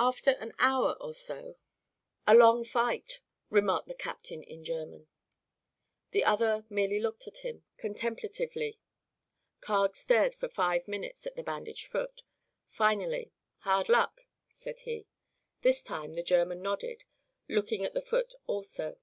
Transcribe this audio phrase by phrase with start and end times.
[0.00, 1.54] After an hour or so:
[2.26, 3.20] "A long fight,"
[3.50, 5.06] remarked the captain in German.
[6.10, 8.80] The other merely looked at him, contemplatively.
[9.60, 12.24] Carg stared for five minutes at the bandaged foot.
[12.66, 15.06] Finally: "Hard luck," said he.
[15.62, 17.04] This time the German nodded,
[17.48, 18.96] looking at the foot also.